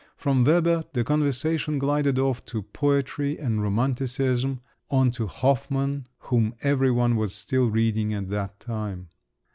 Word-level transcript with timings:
From 0.15 0.43
Weber 0.43 0.83
the 0.93 1.03
conversation 1.03 1.77
glided 1.77 2.17
off 2.17 2.39
on 2.41 2.45
to 2.47 2.61
poetry 2.63 3.37
and 3.39 3.61
romanticism, 3.61 4.61
on 4.89 5.11
to 5.11 5.27
Hoffmann, 5.27 6.07
whom 6.21 6.55
every 6.63 6.89
one 6.89 7.15
was 7.15 7.35
still 7.35 7.69
reading 7.69 8.11
at 8.11 8.27
that 8.29 8.59
time. 8.59 9.09